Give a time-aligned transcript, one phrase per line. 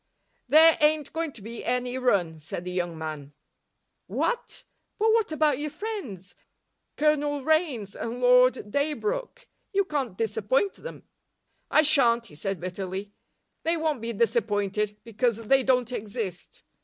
[0.49, 3.33] "There ain't going to be any run," said the young man.
[4.07, 4.63] "What?
[4.97, 6.33] But what about your friends
[6.97, 9.47] Colonel Raynes and Lord Daybrooke?
[9.71, 11.03] You can't disappoint them."
[11.69, 13.13] "I shan't," he said bitterly.
[13.61, 16.63] "They won't be disappointed, because they don't exist.